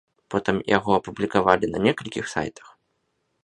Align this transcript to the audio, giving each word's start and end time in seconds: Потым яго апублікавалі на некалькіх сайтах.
Потым 0.35 0.55
яго 0.77 0.95
апублікавалі 0.99 1.65
на 1.73 1.85
некалькіх 1.87 2.25
сайтах. 2.33 2.67